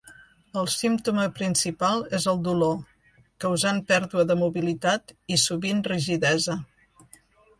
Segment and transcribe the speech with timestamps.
[0.59, 2.79] El símptoma principal és el dolor,
[3.45, 6.57] causant pèrdua de mobilitat i sovint rigidesa.